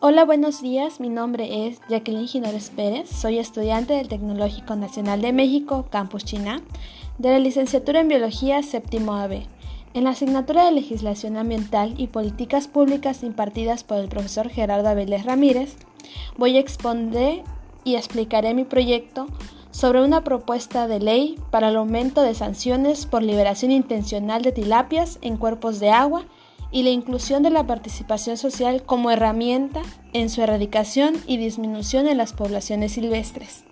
[0.00, 1.00] Hola, buenos días.
[1.00, 3.10] Mi nombre es Jacqueline Ginores Pérez.
[3.10, 6.62] Soy estudiante del Tecnológico Nacional de México, Campus China,
[7.18, 9.42] de la licenciatura en Biología séptimo AB.
[9.94, 15.24] En la asignatura de Legislación Ambiental y Políticas Públicas impartidas por el profesor Gerardo Abeles
[15.24, 15.74] Ramírez,
[16.36, 17.42] voy a exponer
[17.82, 19.26] y explicaré mi proyecto
[19.72, 25.18] sobre una propuesta de ley para el aumento de sanciones por liberación intencional de tilapias
[25.22, 26.24] en cuerpos de agua
[26.70, 29.82] y la inclusión de la participación social como herramienta
[30.12, 33.67] en su erradicación y disminución en las poblaciones silvestres.